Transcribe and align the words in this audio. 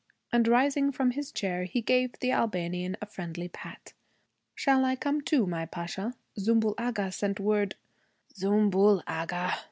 And, 0.33 0.47
rising 0.47 0.91
from 0.91 1.11
his 1.11 1.31
chair, 1.31 1.65
he 1.65 1.79
gave 1.79 2.13
the 2.13 2.31
Albanian 2.31 2.97
a 3.03 3.05
friendly 3.05 3.47
pat. 3.47 3.93
'Shall 4.55 4.83
I 4.83 4.95
come 4.95 5.21
too, 5.21 5.45
my 5.45 5.67
Pasha? 5.67 6.15
Zümbül 6.39 6.73
Agha 6.79 7.11
sent 7.11 7.39
word' 7.39 7.75
'Zümbül 8.33 9.03
Agha!' 9.05 9.53